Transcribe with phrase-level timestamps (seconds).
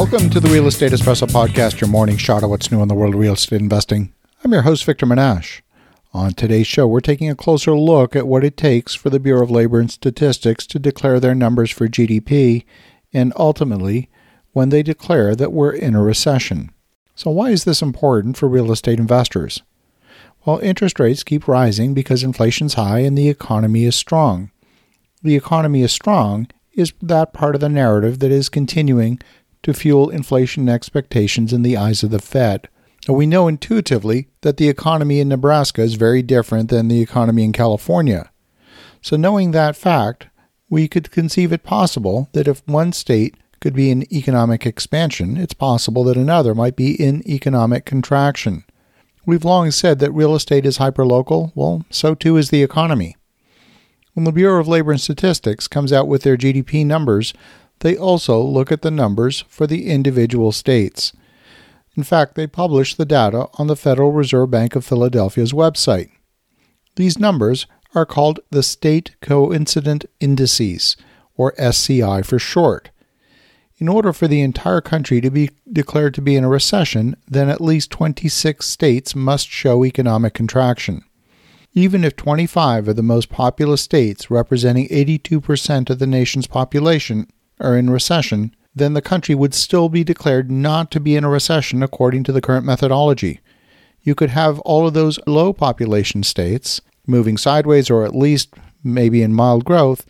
[0.00, 2.94] Welcome to the Real Estate Espresso Podcast, your morning shot of what's new in the
[2.94, 4.14] world of real estate investing.
[4.42, 5.60] I'm your host, Victor Menasce.
[6.14, 9.42] On today's show, we're taking a closer look at what it takes for the Bureau
[9.42, 12.64] of Labor and Statistics to declare their numbers for GDP
[13.12, 14.08] and ultimately
[14.52, 16.70] when they declare that we're in a recession.
[17.14, 19.60] So, why is this important for real estate investors?
[20.46, 24.50] Well, interest rates keep rising because inflation's high and the economy is strong.
[25.22, 29.20] The economy is strong is that part of the narrative that is continuing
[29.62, 32.68] to fuel inflation expectations in the eyes of the Fed.
[33.08, 37.52] We know intuitively that the economy in Nebraska is very different than the economy in
[37.52, 38.30] California.
[39.02, 40.28] So, knowing that fact,
[40.68, 45.54] we could conceive it possible that if one state could be in economic expansion, it's
[45.54, 48.64] possible that another might be in economic contraction.
[49.26, 51.52] We've long said that real estate is hyperlocal.
[51.54, 53.16] Well, so too is the economy.
[54.14, 57.32] When the Bureau of Labor and Statistics comes out with their GDP numbers,
[57.80, 61.12] they also look at the numbers for the individual states.
[61.96, 66.10] In fact, they publish the data on the Federal Reserve Bank of Philadelphia's website.
[66.96, 70.96] These numbers are called the State Coincident Indices,
[71.36, 72.90] or SCI for short.
[73.78, 77.48] In order for the entire country to be declared to be in a recession, then
[77.48, 81.02] at least 26 states must show economic contraction.
[81.72, 87.26] Even if 25 of the most populous states, representing 82% of the nation's population,
[87.60, 91.28] are in recession, then the country would still be declared not to be in a
[91.28, 93.40] recession according to the current methodology.
[94.02, 99.22] You could have all of those low population states moving sideways or at least maybe
[99.22, 100.06] in mild growth,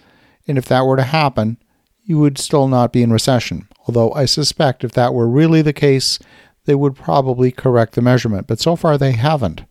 [0.46, 1.58] and if that were to happen,
[2.04, 3.68] you would still not be in recession.
[3.86, 6.18] Although I suspect if that were really the case,
[6.66, 9.62] they would probably correct the measurement, but so far they haven't.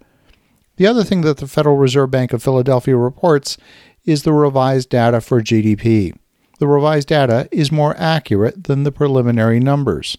[0.78, 3.58] The other thing that the Federal Reserve Bank of Philadelphia reports
[4.06, 6.18] is the revised data for GDP.
[6.60, 10.18] The revised data is more accurate than the preliminary numbers,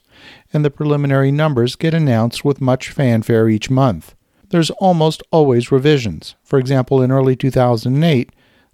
[0.52, 4.14] and the preliminary numbers get announced with much fanfare each month.
[4.48, 6.34] There's almost always revisions.
[6.42, 8.30] For example, in early 2008,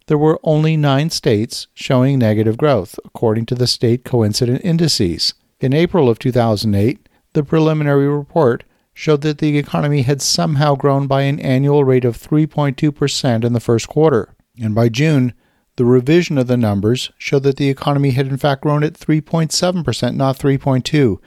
[0.06, 5.34] there were only nine states showing negative growth, according to the state coincident indices.
[5.60, 8.62] In April of 2008, the preliminary report
[8.94, 13.60] showed that the economy had somehow grown by an annual rate of 3.2% in the
[13.60, 14.34] first quarter.
[14.62, 15.34] And by June,
[15.76, 20.14] the revision of the numbers showed that the economy had in fact grown at 3.7%,
[20.14, 21.18] not 3.2.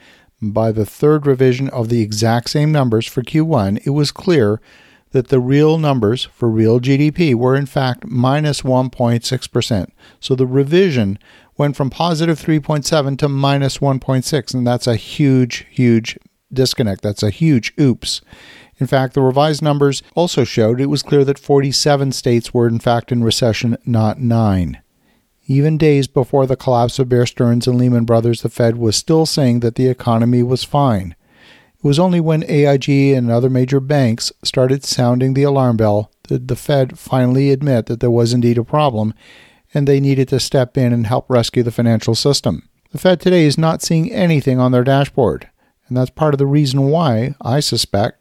[0.42, 4.60] By the third revision of the exact same numbers for Q1, it was clear
[5.12, 9.90] that the real numbers for real GDP were in fact minus 1.6%.
[10.18, 11.18] So the revision
[11.56, 16.18] went from positive 3.7 to minus 1.6, and that's a huge, huge
[16.52, 17.02] disconnect.
[17.02, 18.22] That's a huge oops.
[18.80, 22.78] In fact, the revised numbers also showed it was clear that 47 states were in
[22.78, 24.80] fact in recession, not nine.
[25.46, 29.26] Even days before the collapse of Bear Stearns and Lehman Brothers, the Fed was still
[29.26, 31.14] saying that the economy was fine.
[31.76, 36.48] It was only when AIG and other major banks started sounding the alarm bell did
[36.48, 39.12] the Fed finally admit that there was indeed a problem
[39.74, 42.68] and they needed to step in and help rescue the financial system.
[42.92, 45.48] The Fed today is not seeing anything on their dashboard,
[45.88, 48.19] and that's part of the reason why, I suspect,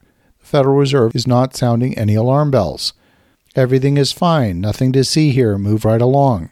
[0.50, 2.94] Federal Reserve is not sounding any alarm bells.
[3.56, 6.50] Everything is fine, nothing to see here, move right along.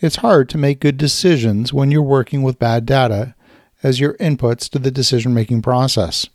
[0.00, 3.34] It's hard to make good decisions when you're working with bad data
[3.82, 6.26] as your inputs to the decision making process.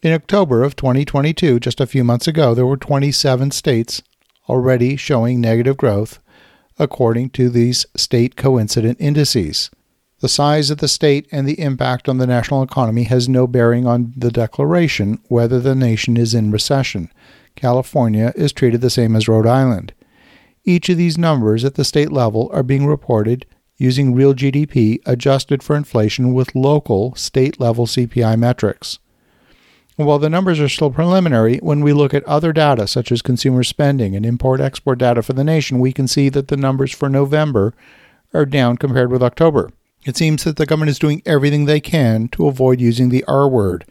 [0.00, 4.02] In October of 2022, just a few months ago, there were 27 states
[4.48, 6.20] already showing negative growth
[6.78, 9.70] according to these state coincident indices.
[10.24, 13.86] The size of the state and the impact on the national economy has no bearing
[13.86, 17.12] on the declaration whether the nation is in recession.
[17.56, 19.92] California is treated the same as Rhode Island.
[20.64, 23.44] Each of these numbers at the state level are being reported
[23.76, 28.98] using real GDP adjusted for inflation with local state level CPI metrics.
[29.96, 33.62] While the numbers are still preliminary, when we look at other data such as consumer
[33.62, 37.10] spending and import export data for the nation, we can see that the numbers for
[37.10, 37.74] November
[38.32, 39.70] are down compared with October.
[40.04, 43.48] It seems that the government is doing everything they can to avoid using the R
[43.48, 43.84] word.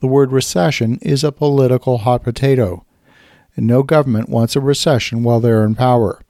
[0.00, 2.84] The word recession is a political hot potato,
[3.56, 6.22] and no government wants a recession while they're in power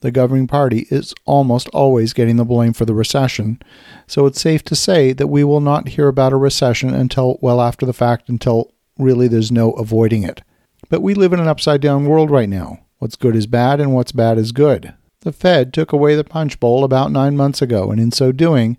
[0.00, 3.60] the governing party is almost always getting the blame for the recession,
[4.06, 7.60] so it's safe to say that we will not hear about a recession until well
[7.60, 10.42] after the fact, until really there's no avoiding it.
[10.88, 12.78] But we live in an upside down world right now.
[12.98, 14.94] What's good is bad, and what's bad is good.
[15.28, 18.78] The Fed took away the punch bowl about nine months ago, and in so doing,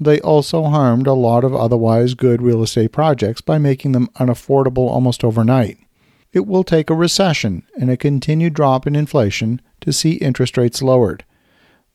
[0.00, 4.88] they also harmed a lot of otherwise good real estate projects by making them unaffordable
[4.88, 5.76] almost overnight.
[6.32, 10.80] It will take a recession and a continued drop in inflation to see interest rates
[10.80, 11.22] lowered.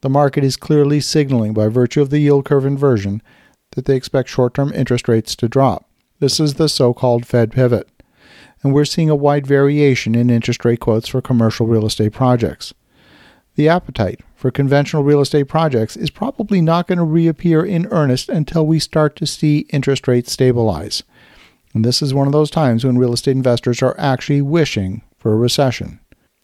[0.02, 3.24] The market is clearly signaling, by virtue of the yield curve inversion,
[3.72, 5.90] that they expect short term interest rates to drop.
[6.19, 7.90] This is the so called Fed pivot.
[8.62, 12.72] And we're seeing a wide variation in interest rate quotes for commercial real estate projects.
[13.56, 18.28] The appetite for conventional real estate projects is probably not going to reappear in earnest
[18.28, 21.04] until we start to see interest rates stabilize.
[21.74, 25.34] And this is one of those times when real estate investors are actually wishing for
[25.34, 26.00] a recession.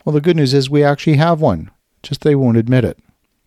[0.05, 1.69] Well, the good news is we actually have one,
[2.01, 2.97] just they won't admit it.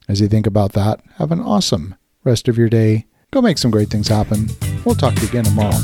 [0.08, 3.06] As you think about that, have an awesome rest of your day.
[3.30, 4.48] Go make some great things happen.
[4.84, 5.80] We'll talk to you again tomorrow.